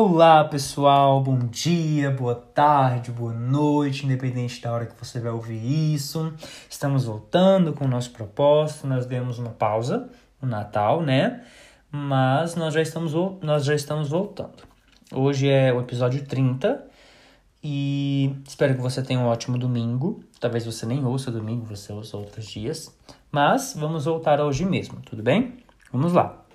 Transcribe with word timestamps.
Olá 0.00 0.44
pessoal, 0.44 1.20
bom 1.20 1.40
dia, 1.40 2.08
boa 2.08 2.36
tarde, 2.36 3.10
boa 3.10 3.32
noite, 3.32 4.06
independente 4.06 4.62
da 4.62 4.72
hora 4.72 4.86
que 4.86 4.94
você 4.96 5.18
vai 5.18 5.32
ouvir 5.32 5.56
isso. 5.92 6.32
Estamos 6.70 7.04
voltando 7.04 7.72
com 7.72 7.84
o 7.84 7.88
nosso 7.88 8.12
propósito. 8.12 8.86
Nós 8.86 9.06
demos 9.06 9.40
uma 9.40 9.50
pausa 9.50 10.08
no 10.40 10.48
Natal, 10.48 11.02
né? 11.02 11.44
Mas 11.90 12.54
nós 12.54 12.74
já 12.74 12.80
estamos, 12.80 13.12
nós 13.42 13.64
já 13.64 13.74
estamos 13.74 14.08
voltando. 14.08 14.62
Hoje 15.12 15.48
é 15.48 15.72
o 15.72 15.80
episódio 15.80 16.24
30 16.24 16.80
e 17.60 18.36
espero 18.46 18.76
que 18.76 18.80
você 18.80 19.02
tenha 19.02 19.18
um 19.18 19.26
ótimo 19.26 19.58
domingo. 19.58 20.22
Talvez 20.38 20.64
você 20.64 20.86
nem 20.86 21.04
ouça 21.04 21.32
domingo, 21.32 21.66
você 21.66 21.92
ouça 21.92 22.16
outros 22.16 22.46
dias. 22.46 22.96
Mas 23.32 23.74
vamos 23.76 24.04
voltar 24.04 24.40
hoje 24.40 24.64
mesmo, 24.64 25.00
tudo 25.00 25.24
bem? 25.24 25.56
Vamos 25.92 26.12
lá. 26.12 26.47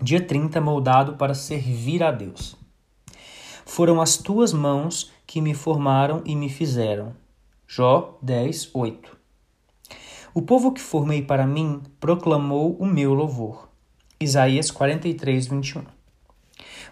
Dia 0.00 0.20
30, 0.20 0.60
moldado 0.60 1.14
para 1.14 1.32
servir 1.32 2.02
a 2.02 2.12
Deus. 2.12 2.54
Foram 3.64 4.00
as 4.00 4.18
tuas 4.18 4.52
mãos 4.52 5.10
que 5.26 5.40
me 5.40 5.54
formaram 5.54 6.22
e 6.26 6.36
me 6.36 6.50
fizeram. 6.50 7.14
Jó 7.66 8.18
10, 8.20 8.70
8. 8.74 9.16
O 10.34 10.42
povo 10.42 10.70
que 10.72 10.82
formei 10.82 11.22
para 11.22 11.46
mim 11.46 11.82
proclamou 11.98 12.76
o 12.78 12.84
meu 12.84 13.14
louvor. 13.14 13.70
Isaías 14.20 14.70
43, 14.70 15.46
21. 15.46 15.82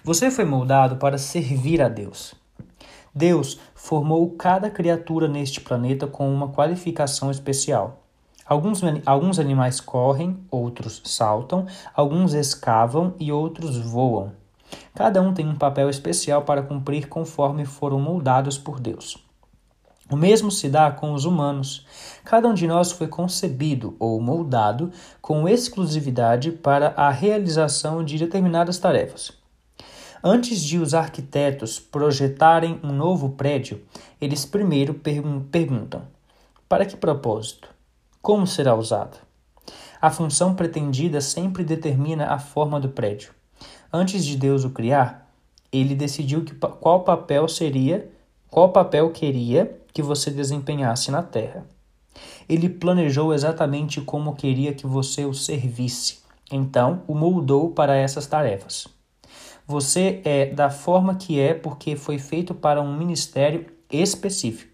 Você 0.02 0.30
foi 0.30 0.46
moldado 0.46 0.96
para 0.96 1.18
servir 1.18 1.82
a 1.82 1.90
Deus. 1.90 2.34
Deus 3.14 3.60
formou 3.74 4.30
cada 4.30 4.70
criatura 4.70 5.28
neste 5.28 5.60
planeta 5.60 6.06
com 6.06 6.32
uma 6.32 6.48
qualificação 6.48 7.30
especial. 7.30 8.03
Alguns, 8.46 8.82
alguns 9.06 9.38
animais 9.38 9.80
correm, 9.80 10.38
outros 10.50 11.00
saltam, 11.04 11.66
alguns 11.94 12.34
escavam 12.34 13.14
e 13.18 13.32
outros 13.32 13.78
voam. 13.78 14.32
Cada 14.94 15.22
um 15.22 15.32
tem 15.32 15.48
um 15.48 15.56
papel 15.56 15.88
especial 15.88 16.42
para 16.42 16.62
cumprir 16.62 17.08
conforme 17.08 17.64
foram 17.64 17.98
moldados 17.98 18.58
por 18.58 18.78
Deus. 18.78 19.24
O 20.10 20.16
mesmo 20.16 20.50
se 20.50 20.68
dá 20.68 20.90
com 20.90 21.14
os 21.14 21.24
humanos. 21.24 21.86
Cada 22.24 22.46
um 22.46 22.52
de 22.52 22.66
nós 22.66 22.92
foi 22.92 23.08
concebido 23.08 23.96
ou 23.98 24.20
moldado 24.20 24.92
com 25.20 25.48
exclusividade 25.48 26.52
para 26.52 26.88
a 26.96 27.10
realização 27.10 28.04
de 28.04 28.18
determinadas 28.18 28.78
tarefas. 28.78 29.32
Antes 30.22 30.62
de 30.62 30.78
os 30.78 30.94
arquitetos 30.94 31.78
projetarem 31.78 32.78
um 32.82 32.92
novo 32.92 33.30
prédio, 33.30 33.82
eles 34.20 34.44
primeiro 34.44 34.94
perguntam: 34.94 36.02
para 36.68 36.84
que 36.84 36.96
propósito? 36.96 37.73
Como 38.24 38.46
será 38.46 38.74
usado? 38.74 39.18
A 40.00 40.10
função 40.10 40.54
pretendida 40.54 41.20
sempre 41.20 41.62
determina 41.62 42.28
a 42.28 42.38
forma 42.38 42.80
do 42.80 42.88
prédio. 42.88 43.34
Antes 43.92 44.24
de 44.24 44.34
Deus 44.34 44.64
o 44.64 44.70
criar, 44.70 45.30
ele 45.70 45.94
decidiu 45.94 46.42
que, 46.42 46.54
qual 46.54 47.00
papel 47.00 47.46
seria, 47.46 48.10
qual 48.50 48.70
papel 48.70 49.10
queria 49.10 49.78
que 49.92 50.00
você 50.00 50.30
desempenhasse 50.30 51.10
na 51.10 51.22
terra. 51.22 51.66
Ele 52.48 52.70
planejou 52.70 53.34
exatamente 53.34 54.00
como 54.00 54.34
queria 54.34 54.72
que 54.72 54.86
você 54.86 55.26
o 55.26 55.34
servisse. 55.34 56.20
Então, 56.50 57.02
o 57.06 57.14
moldou 57.14 57.72
para 57.72 57.94
essas 57.94 58.26
tarefas. 58.26 58.88
Você 59.66 60.22
é 60.24 60.46
da 60.46 60.70
forma 60.70 61.16
que 61.16 61.38
é 61.38 61.52
porque 61.52 61.94
foi 61.94 62.18
feito 62.18 62.54
para 62.54 62.80
um 62.80 62.96
ministério 62.96 63.66
específico. 63.90 64.73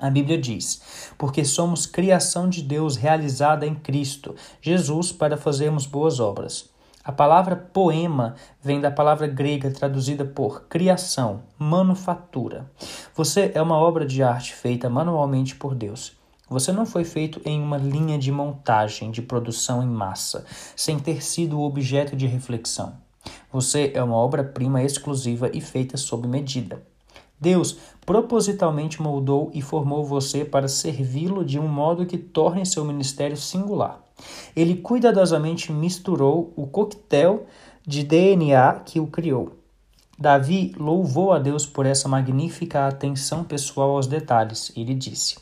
A 0.00 0.08
Bíblia 0.08 0.38
diz: 0.38 1.12
porque 1.18 1.44
somos 1.44 1.84
criação 1.84 2.48
de 2.48 2.62
Deus 2.62 2.96
realizada 2.96 3.66
em 3.66 3.74
Cristo, 3.74 4.34
Jesus, 4.62 5.12
para 5.12 5.36
fazermos 5.36 5.84
boas 5.84 6.18
obras. 6.18 6.70
A 7.04 7.12
palavra 7.12 7.56
poema 7.56 8.34
vem 8.62 8.80
da 8.80 8.90
palavra 8.90 9.26
grega 9.26 9.70
traduzida 9.70 10.24
por 10.24 10.62
criação, 10.68 11.42
manufatura. 11.58 12.70
Você 13.14 13.52
é 13.54 13.60
uma 13.60 13.76
obra 13.76 14.06
de 14.06 14.22
arte 14.22 14.54
feita 14.54 14.88
manualmente 14.88 15.54
por 15.54 15.74
Deus. 15.74 16.12
Você 16.48 16.72
não 16.72 16.84
foi 16.84 17.04
feito 17.04 17.40
em 17.44 17.62
uma 17.62 17.76
linha 17.76 18.18
de 18.18 18.32
montagem, 18.32 19.10
de 19.10 19.22
produção 19.22 19.82
em 19.82 19.88
massa, 19.88 20.44
sem 20.74 20.98
ter 20.98 21.22
sido 21.22 21.60
objeto 21.60 22.16
de 22.16 22.26
reflexão. 22.26 22.94
Você 23.52 23.92
é 23.94 24.02
uma 24.02 24.16
obra-prima 24.16 24.82
exclusiva 24.82 25.50
e 25.52 25.60
feita 25.60 25.96
sob 25.96 26.26
medida. 26.26 26.82
Deus 27.40 27.78
propositalmente 28.04 29.00
moldou 29.00 29.50
e 29.54 29.62
formou 29.62 30.04
você 30.04 30.44
para 30.44 30.68
servi-lo 30.68 31.44
de 31.44 31.58
um 31.58 31.66
modo 31.66 32.04
que 32.04 32.18
torne 32.18 32.66
seu 32.66 32.84
ministério 32.84 33.36
singular. 33.36 34.00
Ele 34.54 34.76
cuidadosamente 34.76 35.72
misturou 35.72 36.52
o 36.54 36.66
coquetel 36.66 37.46
de 37.86 38.02
DNA 38.02 38.80
que 38.84 39.00
o 39.00 39.06
criou. 39.06 39.52
Davi 40.18 40.74
louvou 40.76 41.32
a 41.32 41.38
Deus 41.38 41.64
por 41.64 41.86
essa 41.86 42.06
magnífica 42.06 42.86
atenção 42.86 43.42
pessoal 43.42 43.92
aos 43.92 44.06
detalhes. 44.06 44.70
Ele 44.76 44.94
disse: 44.94 45.38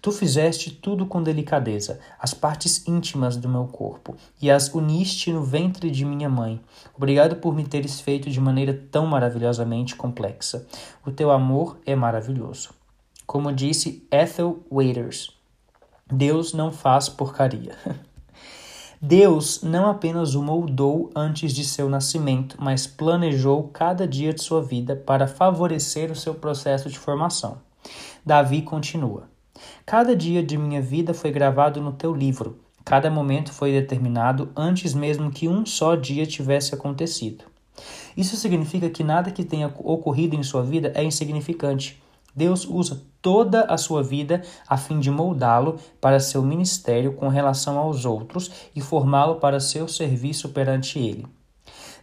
Tu 0.00 0.12
fizeste 0.12 0.70
tudo 0.70 1.06
com 1.06 1.22
delicadeza, 1.22 1.98
as 2.18 2.32
partes 2.32 2.86
íntimas 2.86 3.36
do 3.36 3.48
meu 3.48 3.66
corpo, 3.66 4.16
e 4.40 4.50
as 4.50 4.72
uniste 4.72 5.32
no 5.32 5.42
ventre 5.42 5.90
de 5.90 6.04
minha 6.04 6.28
mãe. 6.28 6.60
Obrigado 6.96 7.36
por 7.36 7.54
me 7.54 7.64
teres 7.64 8.00
feito 8.00 8.30
de 8.30 8.40
maneira 8.40 8.74
tão 8.90 9.06
maravilhosamente 9.06 9.96
complexa. 9.96 10.66
O 11.04 11.10
teu 11.10 11.30
amor 11.30 11.78
é 11.84 11.96
maravilhoso. 11.96 12.70
Como 13.26 13.52
disse 13.52 14.06
Ethel 14.10 14.60
Waiters, 14.70 15.30
Deus 16.10 16.52
não 16.52 16.70
faz 16.70 17.08
porcaria. 17.08 17.76
Deus 19.00 19.62
não 19.62 19.90
apenas 19.90 20.34
o 20.34 20.42
moldou 20.42 21.10
antes 21.14 21.52
de 21.52 21.64
seu 21.64 21.88
nascimento, 21.88 22.56
mas 22.58 22.86
planejou 22.86 23.64
cada 23.68 24.06
dia 24.06 24.32
de 24.32 24.42
sua 24.42 24.62
vida 24.62 24.96
para 24.96 25.26
favorecer 25.26 26.10
o 26.10 26.16
seu 26.16 26.34
processo 26.34 26.88
de 26.88 26.98
formação. 26.98 27.58
Davi 28.24 28.62
continua: 28.62 29.28
Cada 29.84 30.14
dia 30.14 30.42
de 30.42 30.56
minha 30.56 30.80
vida 30.80 31.14
foi 31.14 31.30
gravado 31.30 31.80
no 31.80 31.92
teu 31.92 32.14
livro. 32.14 32.58
Cada 32.84 33.10
momento 33.10 33.52
foi 33.52 33.72
determinado 33.72 34.50
antes 34.54 34.94
mesmo 34.94 35.30
que 35.30 35.48
um 35.48 35.66
só 35.66 35.94
dia 35.94 36.24
tivesse 36.26 36.74
acontecido. 36.74 37.44
Isso 38.16 38.36
significa 38.36 38.88
que 38.88 39.04
nada 39.04 39.30
que 39.30 39.44
tenha 39.44 39.72
ocorrido 39.78 40.36
em 40.36 40.42
sua 40.42 40.62
vida 40.62 40.92
é 40.94 41.02
insignificante. 41.02 42.00
Deus 42.34 42.66
usa 42.66 43.02
toda 43.22 43.62
a 43.62 43.78
sua 43.78 44.02
vida 44.02 44.42
a 44.68 44.76
fim 44.76 45.00
de 45.00 45.10
moldá-lo 45.10 45.78
para 46.00 46.20
seu 46.20 46.42
ministério 46.42 47.14
com 47.14 47.28
relação 47.28 47.78
aos 47.78 48.04
outros 48.04 48.50
e 48.74 48.80
formá-lo 48.80 49.36
para 49.36 49.58
seu 49.58 49.88
serviço 49.88 50.50
perante 50.50 50.98
ele. 50.98 51.26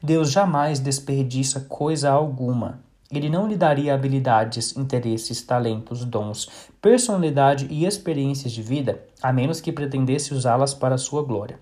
Deus 0.01 0.31
jamais 0.31 0.79
desperdiça 0.79 1.61
coisa 1.61 2.11
alguma. 2.11 2.81
Ele 3.11 3.29
não 3.29 3.47
lhe 3.47 3.55
daria 3.55 3.93
habilidades, 3.93 4.75
interesses, 4.75 5.41
talentos, 5.43 6.03
dons, 6.03 6.49
personalidade 6.81 7.67
e 7.69 7.85
experiências 7.85 8.51
de 8.51 8.61
vida, 8.61 9.03
a 9.21 9.31
menos 9.31 9.61
que 9.61 9.71
pretendesse 9.71 10.33
usá-las 10.33 10.73
para 10.73 10.97
sua 10.97 11.23
glória. 11.23 11.59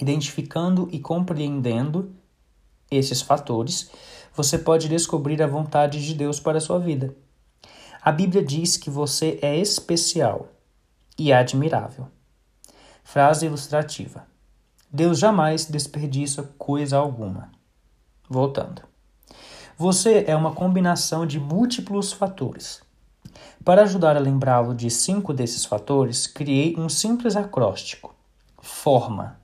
Identificando 0.00 0.88
e 0.92 0.98
compreendendo 0.98 2.14
esses 2.90 3.20
fatores, 3.20 3.90
você 4.34 4.58
pode 4.58 4.88
descobrir 4.88 5.42
a 5.42 5.46
vontade 5.46 6.04
de 6.04 6.14
Deus 6.14 6.38
para 6.38 6.58
a 6.58 6.60
sua 6.60 6.78
vida. 6.78 7.14
A 8.02 8.10
Bíblia 8.10 8.42
diz 8.42 8.76
que 8.76 8.88
você 8.88 9.38
é 9.42 9.56
especial 9.58 10.48
e 11.18 11.32
admirável. 11.32 12.08
Frase 13.04 13.46
ilustrativa: 13.46 14.26
Deus 14.90 15.18
jamais 15.18 15.66
desperdiça 15.66 16.42
coisa 16.56 16.96
alguma. 16.96 17.50
Voltando. 18.28 18.89
Você 19.80 20.26
é 20.28 20.36
uma 20.36 20.52
combinação 20.52 21.24
de 21.24 21.40
múltiplos 21.40 22.12
fatores. 22.12 22.82
Para 23.64 23.84
ajudar 23.84 24.14
a 24.14 24.20
lembrá-lo 24.20 24.74
de 24.74 24.90
cinco 24.90 25.32
desses 25.32 25.64
fatores, 25.64 26.26
criei 26.26 26.76
um 26.76 26.86
simples 26.86 27.34
acróstico: 27.34 28.14
forma. 28.60 29.40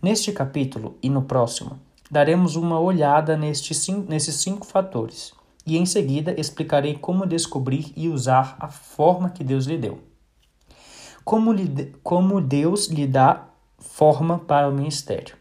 Neste 0.00 0.32
capítulo 0.32 0.96
e 1.02 1.10
no 1.10 1.20
próximo, 1.20 1.78
daremos 2.10 2.56
uma 2.56 2.80
olhada 2.80 3.36
nestes 3.36 4.34
cinco 4.36 4.64
fatores 4.64 5.34
e 5.66 5.76
em 5.76 5.84
seguida 5.84 6.34
explicarei 6.40 6.96
como 6.96 7.26
descobrir 7.26 7.92
e 7.94 8.08
usar 8.08 8.56
a 8.58 8.68
forma 8.68 9.28
que 9.28 9.44
Deus 9.44 9.66
lhe 9.66 9.76
deu. 9.76 10.00
Como, 11.22 11.52
lhe, 11.52 11.94
como 12.02 12.40
Deus 12.40 12.86
lhe 12.86 13.06
dá 13.06 13.46
forma 13.78 14.38
para 14.38 14.70
o 14.70 14.72
ministério. 14.72 15.36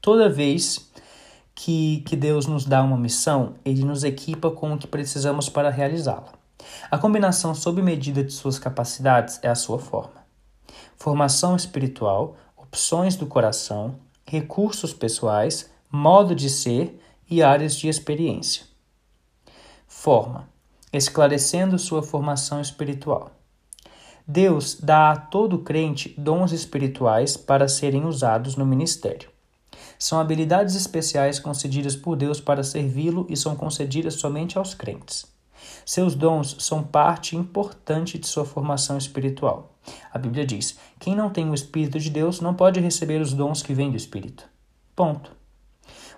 Toda 0.00 0.28
vez 0.28 0.87
que, 1.60 2.02
que 2.06 2.14
Deus 2.14 2.46
nos 2.46 2.64
dá 2.64 2.80
uma 2.84 2.96
missão, 2.96 3.56
ele 3.64 3.84
nos 3.84 4.04
equipa 4.04 4.48
com 4.48 4.74
o 4.74 4.78
que 4.78 4.86
precisamos 4.86 5.48
para 5.48 5.70
realizá-la. 5.70 6.32
A 6.88 6.96
combinação 6.96 7.52
sob 7.52 7.82
medida 7.82 8.22
de 8.22 8.32
suas 8.32 8.60
capacidades 8.60 9.40
é 9.42 9.48
a 9.48 9.56
sua 9.56 9.80
forma. 9.80 10.24
Formação 10.96 11.56
espiritual, 11.56 12.36
opções 12.56 13.16
do 13.16 13.26
coração, 13.26 13.96
recursos 14.24 14.94
pessoais, 14.94 15.68
modo 15.90 16.32
de 16.32 16.48
ser 16.48 16.96
e 17.28 17.42
áreas 17.42 17.74
de 17.74 17.88
experiência. 17.88 18.64
Forma 19.88 20.48
esclarecendo 20.92 21.76
sua 21.76 22.04
formação 22.04 22.60
espiritual. 22.60 23.32
Deus 24.24 24.78
dá 24.80 25.10
a 25.10 25.16
todo 25.16 25.58
crente 25.58 26.14
dons 26.16 26.52
espirituais 26.52 27.36
para 27.36 27.66
serem 27.66 28.04
usados 28.04 28.54
no 28.54 28.64
ministério. 28.64 29.28
São 29.98 30.20
habilidades 30.20 30.74
especiais 30.74 31.40
concedidas 31.40 31.96
por 31.96 32.16
Deus 32.16 32.40
para 32.40 32.62
servi-lo 32.62 33.26
e 33.28 33.36
são 33.36 33.56
concedidas 33.56 34.14
somente 34.14 34.56
aos 34.56 34.72
crentes. 34.74 35.26
Seus 35.84 36.14
dons 36.14 36.56
são 36.60 36.84
parte 36.84 37.34
importante 37.34 38.18
de 38.18 38.26
sua 38.26 38.44
formação 38.44 38.96
espiritual. 38.96 39.74
A 40.12 40.18
Bíblia 40.18 40.46
diz: 40.46 40.78
quem 41.00 41.16
não 41.16 41.30
tem 41.30 41.50
o 41.50 41.54
Espírito 41.54 41.98
de 41.98 42.10
Deus 42.10 42.40
não 42.40 42.54
pode 42.54 42.78
receber 42.78 43.20
os 43.20 43.32
dons 43.32 43.62
que 43.62 43.74
vêm 43.74 43.90
do 43.90 43.96
Espírito. 43.96 44.44
Ponto. 44.94 45.32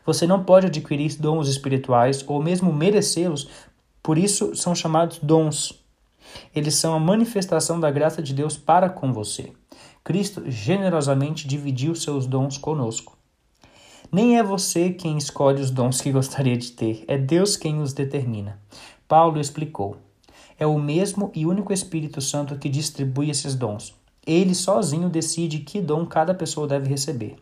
Você 0.04 0.26
não 0.26 0.44
pode 0.44 0.66
adquirir 0.66 1.16
dons 1.16 1.48
espirituais 1.48 2.24
ou 2.26 2.42
mesmo 2.42 2.72
merecê-los, 2.72 3.48
por 4.02 4.18
isso 4.18 4.54
são 4.54 4.74
chamados 4.74 5.18
dons. 5.22 5.80
Eles 6.54 6.74
são 6.74 6.94
a 6.94 7.00
manifestação 7.00 7.78
da 7.78 7.90
graça 7.90 8.22
de 8.22 8.34
Deus 8.34 8.56
para 8.56 8.88
com 8.88 9.12
você. 9.12 9.52
Cristo 10.02 10.42
generosamente 10.50 11.46
dividiu 11.46 11.94
seus 11.94 12.26
dons 12.26 12.56
conosco. 12.56 13.19
Nem 14.12 14.38
é 14.38 14.42
você 14.42 14.90
quem 14.90 15.16
escolhe 15.16 15.62
os 15.62 15.70
dons 15.70 16.00
que 16.00 16.10
gostaria 16.10 16.56
de 16.56 16.72
ter, 16.72 17.04
é 17.06 17.16
Deus 17.16 17.56
quem 17.56 17.80
os 17.80 17.92
determina. 17.92 18.60
Paulo 19.06 19.40
explicou: 19.40 19.98
é 20.58 20.66
o 20.66 20.76
mesmo 20.78 21.30
e 21.32 21.46
único 21.46 21.72
Espírito 21.72 22.20
Santo 22.20 22.58
que 22.58 22.68
distribui 22.68 23.30
esses 23.30 23.54
dons. 23.54 23.94
Ele 24.26 24.52
sozinho 24.52 25.08
decide 25.08 25.60
que 25.60 25.80
dom 25.80 26.04
cada 26.04 26.34
pessoa 26.34 26.66
deve 26.66 26.88
receber. 26.88 27.36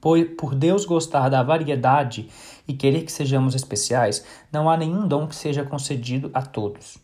Por 0.00 0.54
Deus 0.54 0.86
gostar 0.86 1.28
da 1.28 1.42
variedade 1.42 2.30
e 2.66 2.72
querer 2.72 3.04
que 3.04 3.12
sejamos 3.12 3.54
especiais, 3.54 4.24
não 4.50 4.70
há 4.70 4.78
nenhum 4.78 5.06
dom 5.06 5.26
que 5.26 5.36
seja 5.36 5.62
concedido 5.62 6.30
a 6.32 6.40
todos. 6.40 6.96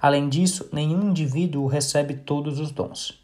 Além 0.00 0.28
disso, 0.28 0.68
nenhum 0.70 1.08
indivíduo 1.08 1.66
recebe 1.66 2.14
todos 2.14 2.60
os 2.60 2.70
dons. 2.70 3.21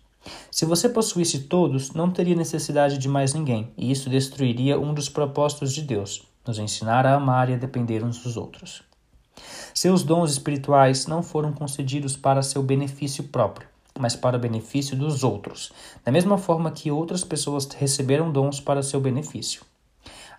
Se 0.50 0.64
você 0.64 0.88
possuísse 0.88 1.40
todos, 1.40 1.92
não 1.92 2.10
teria 2.10 2.34
necessidade 2.34 2.98
de 2.98 3.08
mais 3.08 3.34
ninguém, 3.34 3.72
e 3.76 3.90
isso 3.90 4.10
destruiria 4.10 4.78
um 4.78 4.94
dos 4.94 5.08
propósitos 5.08 5.72
de 5.72 5.82
Deus, 5.82 6.26
nos 6.46 6.58
ensinar 6.58 7.06
a 7.06 7.14
amar 7.14 7.50
e 7.50 7.54
a 7.54 7.58
depender 7.58 8.02
uns 8.04 8.22
dos 8.22 8.36
outros. 8.36 8.82
Seus 9.74 10.02
dons 10.02 10.32
espirituais 10.32 11.06
não 11.06 11.22
foram 11.22 11.52
concedidos 11.52 12.16
para 12.16 12.42
seu 12.42 12.62
benefício 12.62 13.24
próprio, 13.24 13.68
mas 13.98 14.16
para 14.16 14.36
o 14.36 14.40
benefício 14.40 14.96
dos 14.96 15.22
outros, 15.22 15.72
da 16.04 16.10
mesma 16.10 16.38
forma 16.38 16.70
que 16.70 16.90
outras 16.90 17.22
pessoas 17.22 17.66
receberam 17.66 18.32
dons 18.32 18.60
para 18.60 18.82
seu 18.82 19.00
benefício. 19.00 19.62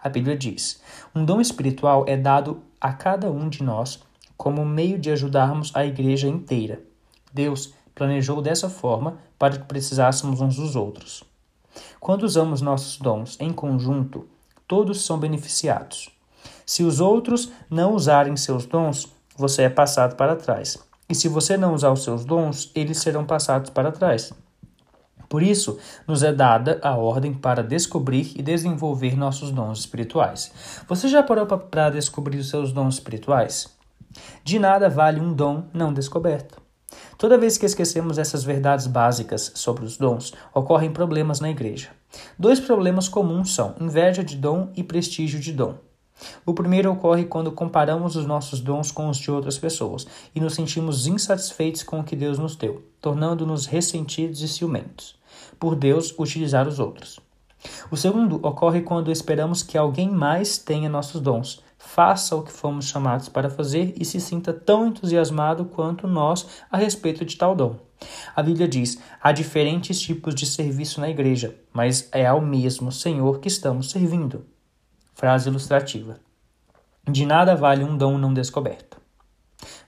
A 0.01 0.09
Bíblia 0.09 0.37
diz: 0.37 0.81
um 1.13 1.25
dom 1.25 1.41
espiritual 1.41 2.05
é 2.07 2.15
dado 2.15 2.61
a 2.79 2.93
cada 2.93 3.29
um 3.29 3.49
de 3.49 3.63
nós 3.63 3.99
como 4.37 4.65
meio 4.65 4.97
de 4.97 5.11
ajudarmos 5.11 5.75
a 5.75 5.85
igreja 5.85 6.27
inteira. 6.27 6.81
Deus 7.33 7.73
planejou 7.99 8.41
dessa 8.41 8.69
forma 8.69 9.17
para 9.37 9.57
que 9.57 9.65
precisássemos 9.65 10.39
uns 10.39 10.55
dos 10.55 10.75
outros. 10.77 11.21
Quando 11.99 12.23
usamos 12.23 12.61
nossos 12.61 12.97
dons 12.97 13.35
em 13.41 13.51
conjunto, 13.51 14.25
todos 14.65 15.05
são 15.05 15.19
beneficiados. 15.19 16.09
Se 16.65 16.81
os 16.83 17.01
outros 17.01 17.51
não 17.69 17.93
usarem 17.93 18.37
seus 18.37 18.65
dons, 18.65 19.07
você 19.35 19.63
é 19.63 19.69
passado 19.69 20.15
para 20.15 20.37
trás. 20.37 20.77
E 21.09 21.13
se 21.13 21.27
você 21.27 21.57
não 21.57 21.73
usar 21.73 21.91
os 21.91 22.03
seus 22.03 22.23
dons, 22.23 22.71
eles 22.73 22.99
serão 22.99 23.25
passados 23.25 23.69
para 23.69 23.91
trás. 23.91 24.31
Por 25.27 25.43
isso, 25.43 25.77
nos 26.07 26.23
é 26.23 26.31
dada 26.31 26.79
a 26.81 26.95
ordem 26.95 27.33
para 27.33 27.61
descobrir 27.61 28.31
e 28.35 28.41
desenvolver 28.41 29.17
nossos 29.17 29.51
dons 29.51 29.79
espirituais. 29.79 30.51
Você 30.87 31.09
já 31.09 31.21
parou 31.21 31.45
para 31.45 31.89
descobrir 31.89 32.37
os 32.37 32.49
seus 32.49 32.71
dons 32.71 32.93
espirituais? 32.95 33.77
De 34.43 34.57
nada 34.57 34.89
vale 34.89 35.19
um 35.19 35.33
dom 35.33 35.65
não 35.73 35.93
descoberto. 35.93 36.68
Toda 37.19 37.37
vez 37.37 37.57
que 37.57 37.65
esquecemos 37.65 38.17
essas 38.17 38.45
verdades 38.45 38.87
básicas 38.87 39.51
sobre 39.53 39.83
os 39.83 39.97
dons, 39.97 40.33
ocorrem 40.53 40.89
problemas 40.89 41.41
na 41.41 41.49
igreja. 41.49 41.89
Dois 42.39 42.61
problemas 42.61 43.09
comuns 43.09 43.53
são 43.53 43.75
inveja 43.77 44.23
de 44.23 44.37
dom 44.37 44.71
e 44.73 44.81
prestígio 44.81 45.37
de 45.37 45.51
dom. 45.51 45.75
O 46.45 46.53
primeiro 46.53 46.89
ocorre 46.89 47.25
quando 47.25 47.51
comparamos 47.51 48.15
os 48.15 48.25
nossos 48.25 48.61
dons 48.61 48.89
com 48.89 49.09
os 49.09 49.17
de 49.17 49.29
outras 49.29 49.57
pessoas 49.57 50.07
e 50.33 50.39
nos 50.39 50.53
sentimos 50.53 51.07
insatisfeitos 51.07 51.83
com 51.83 51.99
o 51.99 52.05
que 52.05 52.15
Deus 52.15 52.39
nos 52.39 52.55
deu, 52.55 52.85
tornando-nos 53.01 53.65
ressentidos 53.65 54.41
e 54.41 54.47
ciumentos, 54.47 55.19
por 55.59 55.75
Deus 55.75 56.15
utilizar 56.17 56.69
os 56.69 56.79
outros. 56.79 57.19
O 57.91 57.97
segundo 57.97 58.39
ocorre 58.47 58.79
quando 58.79 59.11
esperamos 59.11 59.61
que 59.61 59.77
alguém 59.77 60.09
mais 60.09 60.57
tenha 60.57 60.87
nossos 60.87 61.19
dons, 61.19 61.61
faça 61.93 62.35
o 62.35 62.43
que 62.43 62.51
fomos 62.51 62.85
chamados 62.85 63.29
para 63.29 63.49
fazer 63.49 63.95
e 63.99 64.05
se 64.05 64.21
sinta 64.21 64.53
tão 64.53 64.87
entusiasmado 64.87 65.65
quanto 65.65 66.07
nós 66.07 66.45
a 66.71 66.77
respeito 66.77 67.25
de 67.25 67.35
tal 67.35 67.55
dom. 67.55 67.77
A 68.35 68.43
Bíblia 68.43 68.67
diz: 68.67 68.99
há 69.21 69.31
diferentes 69.31 69.99
tipos 69.99 70.35
de 70.35 70.45
serviço 70.45 71.01
na 71.01 71.09
igreja, 71.09 71.55
mas 71.73 72.07
é 72.11 72.27
ao 72.27 72.41
mesmo 72.41 72.91
Senhor 72.91 73.39
que 73.39 73.47
estamos 73.47 73.89
servindo. 73.89 74.45
Frase 75.15 75.49
ilustrativa. 75.49 76.17
De 77.09 77.25
nada 77.25 77.55
vale 77.55 77.83
um 77.83 77.97
dom 77.97 78.17
não 78.19 78.33
descoberto. 78.33 79.01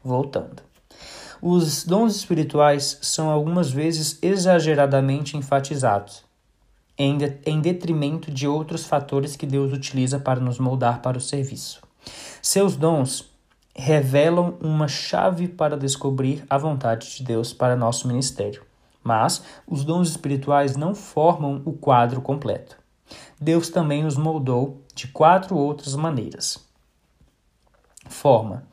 Voltando. 0.04 0.64
Os 1.40 1.86
dons 1.86 2.16
espirituais 2.16 2.98
são 3.02 3.30
algumas 3.30 3.72
vezes 3.72 4.18
exageradamente 4.22 5.38
enfatizados, 5.38 6.24
em, 6.98 7.18
de, 7.18 7.38
em 7.46 7.62
detrimento 7.62 8.32
de 8.32 8.48
outros 8.48 8.86
fatores 8.86 9.36
que 9.36 9.46
Deus 9.46 9.72
utiliza 9.72 10.20
para 10.20 10.40
nos 10.40 10.60
moldar 10.60 11.02
para 11.02 11.18
o 11.18 11.22
serviço. 11.22 11.91
Seus 12.42 12.76
dons 12.76 13.30
revelam 13.76 14.58
uma 14.60 14.88
chave 14.88 15.48
para 15.48 15.78
descobrir 15.78 16.44
a 16.50 16.58
vontade 16.58 17.18
de 17.18 17.24
Deus 17.24 17.54
para 17.54 17.76
nosso 17.76 18.08
ministério, 18.08 18.64
mas 19.04 19.44
os 19.68 19.84
dons 19.84 20.10
espirituais 20.10 20.76
não 20.76 20.94
formam 20.94 21.62
o 21.66 21.74
quadro 21.74 22.22
completo. 22.22 22.78
Deus 23.40 23.70
também 23.70 24.06
os 24.06 24.18
moldou 24.18 24.82
de 24.94 25.08
quatro 25.08 25.58
outras 25.58 25.96
maneiras. 25.96 26.60
Forma: 28.08 28.64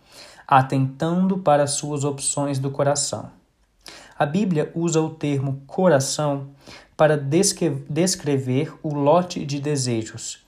atentando 0.47 1.39
para 1.39 1.67
suas 1.67 2.05
opções 2.05 2.59
do 2.59 2.71
coração. 2.71 3.31
A 4.19 4.27
Bíblia 4.27 4.73
usa 4.75 5.01
o 5.01 5.11
termo 5.11 5.63
coração 5.67 6.49
para 6.97 7.17
descrever 7.17 8.75
o 8.83 8.93
lote 8.93 9.45
de 9.47 9.61
desejos, 9.61 10.45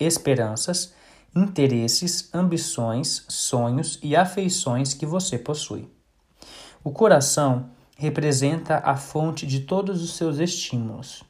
esperanças, 0.00 0.92
interesses, 1.34 2.28
ambições, 2.32 3.24
sonhos 3.28 3.98
e 4.02 4.14
afeições 4.14 4.94
que 4.94 5.06
você 5.06 5.38
possui. 5.38 5.88
O 6.84 6.90
coração 6.90 7.70
representa 7.96 8.78
a 8.78 8.96
fonte 8.96 9.46
de 9.46 9.60
todos 9.60 10.02
os 10.02 10.14
seus 10.14 10.38
estímulos 10.38 11.24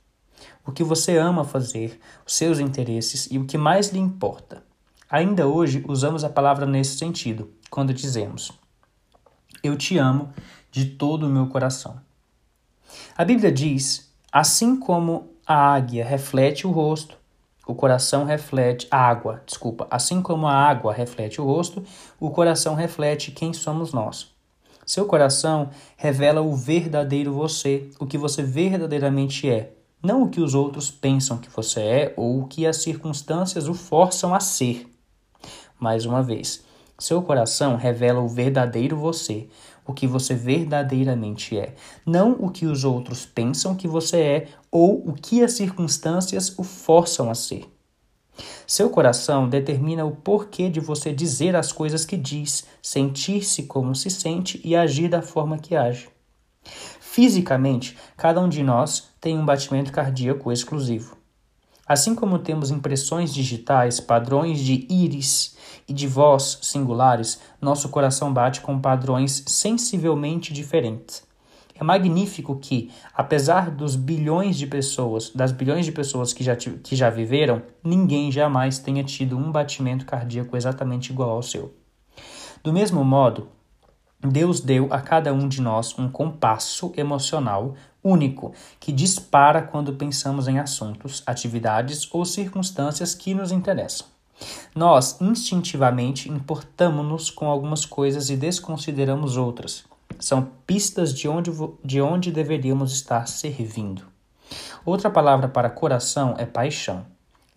o 0.64 0.72
que 0.72 0.84
você 0.84 1.16
ama 1.16 1.44
fazer, 1.44 2.00
os 2.26 2.34
seus 2.34 2.58
interesses 2.58 3.28
e 3.30 3.38
o 3.38 3.44
que 3.44 3.58
mais 3.58 3.88
lhe 3.88 3.98
importa. 3.98 4.62
Ainda 5.10 5.46
hoje 5.46 5.84
usamos 5.86 6.24
a 6.24 6.30
palavra 6.30 6.64
nesse 6.64 6.96
sentido, 6.96 7.50
quando 7.70 7.92
dizemos: 7.92 8.52
Eu 9.62 9.76
te 9.76 9.98
amo 9.98 10.32
de 10.70 10.86
todo 10.86 11.26
o 11.26 11.30
meu 11.30 11.46
coração. 11.48 12.00
A 13.16 13.24
Bíblia 13.24 13.52
diz: 13.52 14.12
assim 14.30 14.76
como 14.76 15.30
a 15.46 15.74
águia 15.74 16.04
reflete 16.04 16.66
o 16.66 16.70
rosto, 16.70 17.18
o 17.72 17.74
coração 17.74 18.24
reflete 18.24 18.86
a 18.90 18.98
água, 18.98 19.42
desculpa, 19.46 19.86
assim 19.90 20.20
como 20.20 20.46
a 20.46 20.52
água 20.52 20.92
reflete 20.92 21.40
o 21.40 21.44
rosto, 21.46 21.82
o 22.20 22.30
coração 22.30 22.74
reflete 22.74 23.30
quem 23.30 23.54
somos 23.54 23.94
nós. 23.94 24.30
Seu 24.84 25.06
coração 25.06 25.70
revela 25.96 26.42
o 26.42 26.54
verdadeiro 26.54 27.32
você, 27.32 27.88
o 27.98 28.04
que 28.04 28.18
você 28.18 28.42
verdadeiramente 28.42 29.48
é, 29.48 29.72
não 30.02 30.24
o 30.24 30.28
que 30.28 30.42
os 30.42 30.54
outros 30.54 30.90
pensam 30.90 31.38
que 31.38 31.48
você 31.48 31.80
é 31.80 32.14
ou 32.14 32.40
o 32.40 32.46
que 32.46 32.66
as 32.66 32.76
circunstâncias 32.82 33.66
o 33.66 33.72
forçam 33.72 34.34
a 34.34 34.40
ser. 34.40 34.86
Mais 35.80 36.04
uma 36.04 36.22
vez, 36.22 36.62
seu 36.98 37.22
coração 37.22 37.76
revela 37.76 38.20
o 38.20 38.28
verdadeiro 38.28 38.98
você, 38.98 39.48
o 39.86 39.94
que 39.94 40.06
você 40.06 40.34
verdadeiramente 40.34 41.58
é, 41.58 41.74
não 42.04 42.32
o 42.32 42.50
que 42.50 42.66
os 42.66 42.84
outros 42.84 43.24
pensam 43.24 43.74
que 43.74 43.88
você 43.88 44.20
é 44.20 44.48
ou 44.72 45.06
o 45.06 45.12
que 45.12 45.44
as 45.44 45.52
circunstâncias 45.52 46.58
o 46.58 46.64
forçam 46.64 47.30
a 47.30 47.34
ser. 47.34 47.70
Seu 48.66 48.88
coração 48.88 49.46
determina 49.46 50.06
o 50.06 50.16
porquê 50.16 50.70
de 50.70 50.80
você 50.80 51.12
dizer 51.12 51.54
as 51.54 51.70
coisas 51.70 52.06
que 52.06 52.16
diz, 52.16 52.64
sentir-se 52.82 53.64
como 53.64 53.94
se 53.94 54.08
sente 54.08 54.58
e 54.64 54.74
agir 54.74 55.08
da 55.08 55.20
forma 55.20 55.58
que 55.58 55.76
age. 55.76 56.08
Fisicamente, 56.98 57.98
cada 58.16 58.40
um 58.40 58.48
de 58.48 58.62
nós 58.62 59.10
tem 59.20 59.38
um 59.38 59.44
batimento 59.44 59.92
cardíaco 59.92 60.50
exclusivo. 60.50 61.18
Assim 61.86 62.14
como 62.14 62.38
temos 62.38 62.70
impressões 62.70 63.34
digitais, 63.34 64.00
padrões 64.00 64.60
de 64.60 64.86
íris 64.88 65.56
e 65.86 65.92
de 65.92 66.06
voz 66.06 66.60
singulares, 66.62 67.40
nosso 67.60 67.90
coração 67.90 68.32
bate 68.32 68.62
com 68.62 68.80
padrões 68.80 69.44
sensivelmente 69.46 70.54
diferentes. 70.54 71.22
É 71.82 71.84
magnífico 71.84 72.54
que, 72.60 72.92
apesar 73.12 73.68
dos 73.68 73.96
bilhões 73.96 74.56
de 74.56 74.68
pessoas, 74.68 75.30
das 75.30 75.50
bilhões 75.50 75.84
de 75.84 75.90
pessoas 75.90 76.32
que 76.32 76.44
já, 76.44 76.54
que 76.54 76.94
já 76.94 77.10
viveram, 77.10 77.60
ninguém 77.82 78.30
jamais 78.30 78.78
tenha 78.78 79.02
tido 79.02 79.36
um 79.36 79.50
batimento 79.50 80.06
cardíaco 80.06 80.56
exatamente 80.56 81.10
igual 81.10 81.30
ao 81.30 81.42
seu. 81.42 81.74
Do 82.62 82.72
mesmo 82.72 83.04
modo, 83.04 83.48
Deus 84.20 84.60
deu 84.60 84.86
a 84.92 85.00
cada 85.00 85.32
um 85.32 85.48
de 85.48 85.60
nós 85.60 85.98
um 85.98 86.08
compasso 86.08 86.92
emocional 86.96 87.74
único 88.00 88.54
que 88.78 88.92
dispara 88.92 89.60
quando 89.60 89.94
pensamos 89.94 90.46
em 90.46 90.60
assuntos, 90.60 91.20
atividades 91.26 92.08
ou 92.12 92.24
circunstâncias 92.24 93.12
que 93.12 93.34
nos 93.34 93.50
interessam. 93.50 94.06
Nós 94.72 95.20
instintivamente 95.20 96.30
importamos-nos 96.30 97.28
com 97.28 97.46
algumas 97.46 97.84
coisas 97.84 98.30
e 98.30 98.36
desconsideramos 98.36 99.36
outras. 99.36 99.90
São 100.22 100.48
pistas 100.64 101.12
de 101.12 101.28
onde, 101.28 101.50
de 101.84 102.00
onde 102.00 102.30
deveríamos 102.30 102.92
estar 102.92 103.26
servindo. 103.26 104.04
Outra 104.86 105.10
palavra 105.10 105.48
para 105.48 105.68
coração 105.68 106.36
é 106.38 106.46
paixão. 106.46 107.04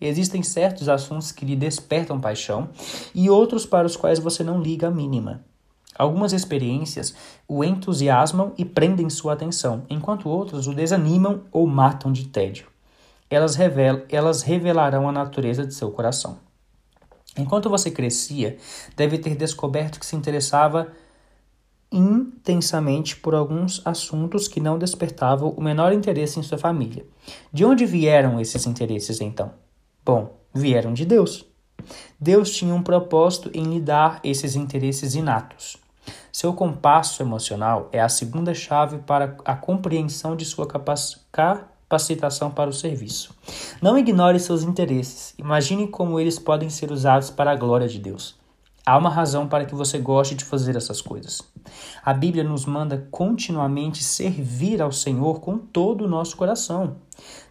Existem 0.00 0.42
certos 0.42 0.88
assuntos 0.88 1.30
que 1.30 1.44
lhe 1.44 1.54
despertam 1.54 2.20
paixão 2.20 2.68
e 3.14 3.30
outros 3.30 3.64
para 3.64 3.86
os 3.86 3.96
quais 3.96 4.18
você 4.18 4.42
não 4.42 4.60
liga 4.60 4.88
a 4.88 4.90
mínima. 4.90 5.44
Algumas 5.96 6.32
experiências 6.32 7.14
o 7.46 7.62
entusiasmam 7.62 8.52
e 8.58 8.64
prendem 8.64 9.08
sua 9.08 9.34
atenção, 9.34 9.84
enquanto 9.88 10.28
outras 10.28 10.66
o 10.66 10.74
desanimam 10.74 11.42
ou 11.52 11.68
matam 11.68 12.10
de 12.10 12.26
tédio. 12.26 12.66
Elas, 13.30 13.54
revelam, 13.54 14.02
elas 14.08 14.42
revelarão 14.42 15.08
a 15.08 15.12
natureza 15.12 15.64
de 15.64 15.72
seu 15.72 15.92
coração. 15.92 16.38
Enquanto 17.38 17.70
você 17.70 17.92
crescia, 17.92 18.58
deve 18.96 19.18
ter 19.18 19.36
descoberto 19.36 20.00
que 20.00 20.06
se 20.06 20.16
interessava 20.16 20.88
intensamente 21.90 23.16
por 23.16 23.34
alguns 23.34 23.80
assuntos 23.84 24.48
que 24.48 24.60
não 24.60 24.78
despertavam 24.78 25.50
o 25.50 25.62
menor 25.62 25.92
interesse 25.92 26.38
em 26.38 26.42
sua 26.42 26.58
família. 26.58 27.06
De 27.52 27.64
onde 27.64 27.86
vieram 27.86 28.40
esses 28.40 28.66
interesses 28.66 29.20
então? 29.20 29.52
Bom, 30.04 30.36
vieram 30.54 30.92
de 30.92 31.04
Deus. 31.04 31.46
Deus 32.18 32.50
tinha 32.50 32.74
um 32.74 32.82
propósito 32.82 33.50
em 33.54 33.64
lhe 33.64 33.80
dar 33.80 34.20
esses 34.24 34.56
interesses 34.56 35.14
inatos. 35.14 35.76
Seu 36.32 36.52
compasso 36.52 37.22
emocional 37.22 37.88
é 37.92 38.00
a 38.00 38.08
segunda 38.08 38.54
chave 38.54 38.98
para 38.98 39.36
a 39.44 39.54
compreensão 39.54 40.36
de 40.36 40.44
sua 40.44 40.66
capacitação 40.66 42.50
para 42.50 42.70
o 42.70 42.72
serviço. 42.72 43.34
Não 43.80 43.96
ignore 43.96 44.38
seus 44.38 44.62
interesses. 44.62 45.34
Imagine 45.38 45.88
como 45.88 46.20
eles 46.20 46.38
podem 46.38 46.68
ser 46.68 46.90
usados 46.92 47.30
para 47.30 47.52
a 47.52 47.56
glória 47.56 47.88
de 47.88 47.98
Deus. 47.98 48.36
Há 48.88 48.96
uma 48.96 49.10
razão 49.10 49.48
para 49.48 49.64
que 49.64 49.74
você 49.74 49.98
goste 49.98 50.36
de 50.36 50.44
fazer 50.44 50.76
essas 50.76 51.02
coisas. 51.02 51.42
A 52.04 52.14
Bíblia 52.14 52.44
nos 52.44 52.64
manda 52.64 53.08
continuamente 53.10 54.04
servir 54.04 54.80
ao 54.80 54.92
Senhor 54.92 55.40
com 55.40 55.58
todo 55.58 56.04
o 56.04 56.08
nosso 56.08 56.36
coração. 56.36 56.98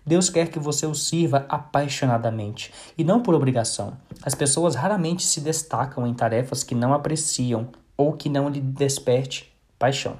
Deus 0.05 0.29
quer 0.29 0.47
que 0.47 0.57
você 0.57 0.85
o 0.85 0.95
sirva 0.95 1.45
apaixonadamente 1.49 2.71
e 2.97 3.03
não 3.03 3.21
por 3.21 3.35
obrigação. 3.35 3.97
As 4.23 4.33
pessoas 4.33 4.75
raramente 4.75 5.25
se 5.25 5.41
destacam 5.41 6.07
em 6.07 6.13
tarefas 6.13 6.63
que 6.63 6.73
não 6.73 6.93
apreciam 6.93 7.67
ou 7.97 8.13
que 8.13 8.29
não 8.29 8.47
lhe 8.47 8.61
desperte 8.61 9.53
paixão. 9.77 10.15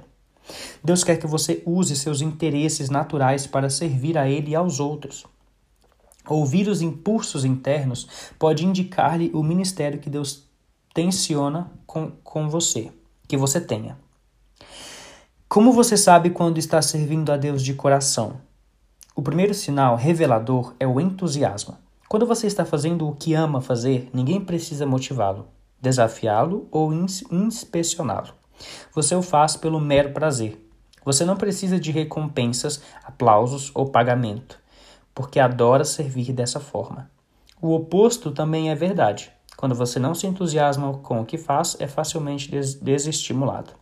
Deus 0.84 1.02
quer 1.02 1.16
que 1.16 1.26
você 1.26 1.62
use 1.64 1.96
seus 1.96 2.20
interesses 2.20 2.90
naturais 2.90 3.46
para 3.46 3.70
servir 3.70 4.18
a 4.18 4.28
Ele 4.28 4.50
e 4.50 4.54
aos 4.54 4.80
outros. 4.80 5.24
Ouvir 6.28 6.68
os 6.68 6.82
impulsos 6.82 7.44
internos 7.44 8.06
pode 8.38 8.66
indicar-lhe 8.66 9.30
o 9.32 9.42
ministério 9.42 9.98
que 9.98 10.10
Deus 10.10 10.45
tensiona 10.96 11.70
com, 11.86 12.10
com 12.24 12.48
você, 12.48 12.90
que 13.28 13.36
você 13.36 13.60
tenha. 13.60 13.98
Como 15.46 15.70
você 15.70 15.94
sabe 15.94 16.30
quando 16.30 16.56
está 16.56 16.80
servindo 16.80 17.30
a 17.30 17.36
Deus 17.36 17.60
de 17.60 17.74
coração? 17.74 18.40
O 19.14 19.20
primeiro 19.20 19.52
sinal 19.52 19.94
revelador 19.94 20.74
é 20.80 20.86
o 20.86 20.98
entusiasmo. 20.98 21.76
Quando 22.08 22.24
você 22.24 22.46
está 22.46 22.64
fazendo 22.64 23.06
o 23.06 23.14
que 23.14 23.34
ama 23.34 23.60
fazer, 23.60 24.08
ninguém 24.10 24.40
precisa 24.40 24.86
motivá-lo 24.86 25.48
desafiá-lo 25.78 26.66
ou 26.70 26.90
inspecioná-lo. 27.30 28.32
Você 28.94 29.14
o 29.14 29.20
faz 29.20 29.54
pelo 29.54 29.78
mero 29.78 30.14
prazer. 30.14 30.66
Você 31.04 31.26
não 31.26 31.36
precisa 31.36 31.78
de 31.78 31.92
recompensas, 31.92 32.80
aplausos 33.04 33.70
ou 33.74 33.90
pagamento, 33.90 34.58
porque 35.14 35.38
adora 35.38 35.84
servir 35.84 36.32
dessa 36.32 36.58
forma. 36.58 37.10
O 37.60 37.74
oposto 37.74 38.30
também 38.32 38.70
é 38.70 38.74
verdade. 38.74 39.35
Quando 39.56 39.74
você 39.74 39.98
não 39.98 40.14
se 40.14 40.26
entusiasma 40.26 40.92
com 40.98 41.20
o 41.20 41.26
que 41.26 41.38
faz, 41.38 41.76
é 41.80 41.86
facilmente 41.86 42.50
des 42.50 42.74
desestimulado. 42.74 43.72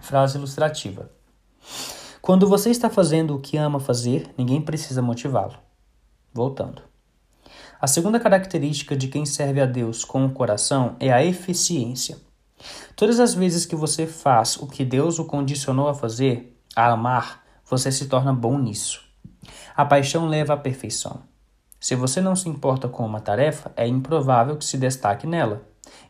Frase 0.00 0.36
ilustrativa. 0.36 1.10
Quando 2.20 2.46
você 2.46 2.70
está 2.70 2.90
fazendo 2.90 3.34
o 3.34 3.40
que 3.40 3.56
ama 3.56 3.80
fazer, 3.80 4.30
ninguém 4.36 4.60
precisa 4.60 5.00
motivá-lo. 5.00 5.54
Voltando. 6.32 6.82
A 7.80 7.86
segunda 7.86 8.20
característica 8.20 8.96
de 8.96 9.08
quem 9.08 9.24
serve 9.24 9.60
a 9.60 9.66
Deus 9.66 10.04
com 10.04 10.26
o 10.26 10.32
coração 10.32 10.96
é 11.00 11.10
a 11.12 11.24
eficiência. 11.24 12.18
Todas 12.94 13.20
as 13.20 13.34
vezes 13.34 13.64
que 13.64 13.76
você 13.76 14.06
faz 14.06 14.56
o 14.56 14.66
que 14.66 14.84
Deus 14.84 15.18
o 15.18 15.24
condicionou 15.24 15.88
a 15.88 15.94
fazer, 15.94 16.56
a 16.74 16.90
amar, 16.90 17.44
você 17.64 17.90
se 17.92 18.06
torna 18.06 18.32
bom 18.32 18.58
nisso. 18.58 19.04
A 19.76 19.84
paixão 19.84 20.26
leva 20.26 20.54
à 20.54 20.56
perfeição. 20.56 21.22
Se 21.80 21.94
você 21.94 22.20
não 22.20 22.34
se 22.34 22.48
importa 22.48 22.88
com 22.88 23.06
uma 23.06 23.20
tarefa, 23.20 23.70
é 23.76 23.86
improvável 23.86 24.56
que 24.56 24.64
se 24.64 24.76
destaque 24.76 25.26
nela. 25.26 25.62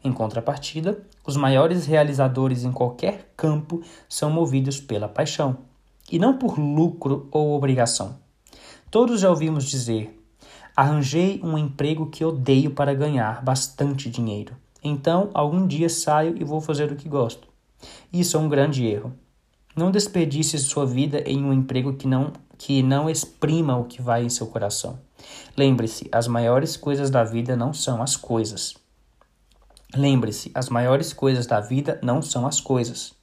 Em 0.02 0.12
contrapartida, 0.12 0.98
os 1.26 1.36
maiores 1.36 1.86
realizadores 1.86 2.64
em 2.64 2.72
qualquer 2.72 3.32
campo 3.36 3.82
são 4.08 4.30
movidos 4.30 4.80
pela 4.80 5.08
paixão, 5.08 5.58
e 6.10 6.18
não 6.18 6.38
por 6.38 6.58
lucro 6.58 7.28
ou 7.30 7.54
obrigação. 7.54 8.16
Todos 8.90 9.20
já 9.20 9.28
ouvimos 9.28 9.64
dizer: 9.64 10.18
Arranjei 10.74 11.40
um 11.42 11.58
emprego 11.58 12.06
que 12.06 12.24
odeio 12.24 12.70
para 12.70 12.94
ganhar 12.94 13.44
bastante 13.44 14.08
dinheiro. 14.08 14.56
Então, 14.82 15.28
algum 15.34 15.66
dia 15.66 15.88
saio 15.88 16.34
e 16.38 16.44
vou 16.44 16.60
fazer 16.60 16.90
o 16.90 16.96
que 16.96 17.08
gosto. 17.08 17.46
Isso 18.12 18.36
é 18.36 18.40
um 18.40 18.48
grande 18.48 18.86
erro. 18.86 19.12
Não 19.76 19.90
desperdice 19.90 20.58
sua 20.58 20.86
vida 20.86 21.20
em 21.26 21.44
um 21.44 21.52
emprego 21.52 21.92
que 21.92 22.06
não 22.06 22.32
que 22.58 22.82
não 22.82 23.08
exprima 23.08 23.78
o 23.78 23.84
que 23.84 24.02
vai 24.02 24.24
em 24.24 24.28
seu 24.28 24.48
coração. 24.48 24.98
Lembre-se, 25.56 26.08
as 26.12 26.26
maiores 26.26 26.76
coisas 26.76 27.08
da 27.08 27.24
vida 27.24 27.56
não 27.56 27.72
são 27.72 28.02
as 28.02 28.16
coisas. 28.16 28.74
Lembre-se, 29.94 30.50
as 30.54 30.68
maiores 30.68 31.12
coisas 31.12 31.46
da 31.46 31.60
vida 31.60 31.98
não 32.02 32.20
são 32.20 32.46
as 32.46 32.60
coisas. 32.60 33.14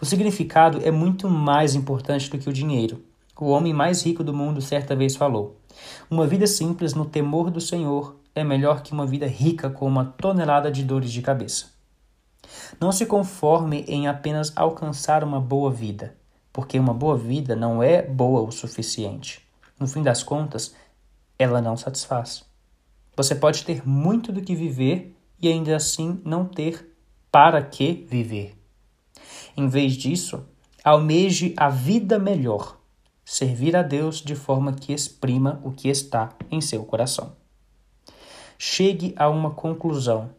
O 0.00 0.06
significado 0.06 0.80
é 0.82 0.90
muito 0.90 1.28
mais 1.28 1.74
importante 1.74 2.30
do 2.30 2.38
que 2.38 2.48
o 2.48 2.52
dinheiro. 2.52 3.02
O 3.38 3.48
homem 3.48 3.72
mais 3.72 4.02
rico 4.02 4.24
do 4.24 4.32
mundo 4.32 4.60
certa 4.60 4.96
vez 4.96 5.14
falou: 5.14 5.60
uma 6.10 6.26
vida 6.26 6.46
simples 6.46 6.94
no 6.94 7.04
temor 7.04 7.50
do 7.50 7.60
Senhor 7.60 8.16
é 8.34 8.42
melhor 8.42 8.82
que 8.82 8.92
uma 8.92 9.06
vida 9.06 9.26
rica 9.26 9.68
com 9.68 9.86
uma 9.86 10.04
tonelada 10.04 10.70
de 10.70 10.82
dores 10.82 11.12
de 11.12 11.22
cabeça. 11.22 11.66
Não 12.80 12.90
se 12.90 13.04
conforme 13.04 13.84
em 13.86 14.08
apenas 14.08 14.52
alcançar 14.56 15.22
uma 15.22 15.40
boa 15.40 15.70
vida, 15.70 16.16
porque 16.58 16.76
uma 16.76 16.92
boa 16.92 17.16
vida 17.16 17.54
não 17.54 17.80
é 17.80 18.02
boa 18.02 18.42
o 18.42 18.50
suficiente. 18.50 19.40
No 19.78 19.86
fim 19.86 20.02
das 20.02 20.24
contas, 20.24 20.74
ela 21.38 21.62
não 21.62 21.76
satisfaz. 21.76 22.44
Você 23.16 23.32
pode 23.36 23.64
ter 23.64 23.86
muito 23.86 24.32
do 24.32 24.42
que 24.42 24.56
viver 24.56 25.16
e 25.40 25.46
ainda 25.46 25.76
assim 25.76 26.20
não 26.24 26.44
ter 26.44 26.98
para 27.30 27.62
que 27.62 28.04
viver. 28.10 28.58
Em 29.56 29.68
vez 29.68 29.92
disso, 29.92 30.44
almeje 30.82 31.54
a 31.56 31.68
vida 31.68 32.18
melhor 32.18 32.76
servir 33.24 33.76
a 33.76 33.82
Deus 33.84 34.16
de 34.16 34.34
forma 34.34 34.72
que 34.72 34.92
exprima 34.92 35.60
o 35.62 35.70
que 35.70 35.88
está 35.88 36.30
em 36.50 36.60
seu 36.60 36.84
coração. 36.84 37.36
Chegue 38.58 39.14
a 39.16 39.28
uma 39.28 39.52
conclusão 39.52 40.30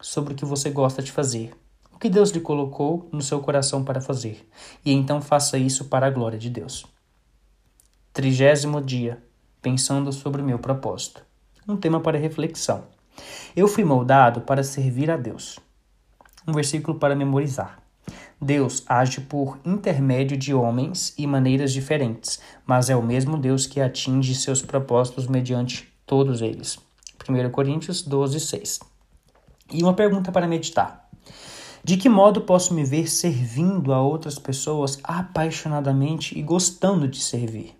sobre 0.00 0.32
o 0.32 0.36
que 0.36 0.44
você 0.44 0.70
gosta 0.70 1.02
de 1.02 1.10
fazer, 1.10 1.56
o 1.96 1.98
que 1.98 2.10
Deus 2.10 2.28
lhe 2.28 2.40
colocou 2.40 3.08
no 3.10 3.22
seu 3.22 3.40
coração 3.40 3.82
para 3.82 4.02
fazer, 4.02 4.46
e 4.84 4.92
então 4.92 5.22
faça 5.22 5.56
isso 5.56 5.86
para 5.86 6.06
a 6.06 6.10
glória 6.10 6.38
de 6.38 6.50
Deus. 6.50 6.84
Trigésimo 8.12 8.82
dia, 8.82 9.24
pensando 9.62 10.12
sobre 10.12 10.42
o 10.42 10.44
meu 10.44 10.58
propósito. 10.58 11.24
Um 11.66 11.74
tema 11.74 11.98
para 11.98 12.18
reflexão. 12.18 12.84
Eu 13.56 13.66
fui 13.66 13.82
moldado 13.82 14.42
para 14.42 14.62
servir 14.62 15.10
a 15.10 15.16
Deus. 15.16 15.58
Um 16.46 16.52
versículo 16.52 16.98
para 16.98 17.16
memorizar. 17.16 17.82
Deus 18.38 18.84
age 18.86 19.22
por 19.22 19.58
intermédio 19.64 20.36
de 20.36 20.52
homens 20.52 21.14
e 21.16 21.26
maneiras 21.26 21.72
diferentes, 21.72 22.38
mas 22.66 22.90
é 22.90 22.94
o 22.94 23.02
mesmo 23.02 23.38
Deus 23.38 23.66
que 23.66 23.80
atinge 23.80 24.34
seus 24.34 24.60
propósitos 24.60 25.26
mediante 25.26 25.90
todos 26.04 26.42
eles. 26.42 26.78
1 27.26 27.50
Coríntios 27.50 28.02
12, 28.02 28.38
6. 28.38 28.80
E 29.72 29.82
uma 29.82 29.94
pergunta 29.94 30.30
para 30.30 30.46
meditar. 30.46 31.06
De 31.86 31.96
que 31.96 32.08
modo 32.08 32.40
posso 32.40 32.74
me 32.74 32.82
ver 32.82 33.08
servindo 33.08 33.92
a 33.92 34.02
outras 34.02 34.40
pessoas 34.40 34.98
apaixonadamente 35.04 36.36
e 36.36 36.42
gostando 36.42 37.06
de 37.06 37.20
servir? 37.20 37.75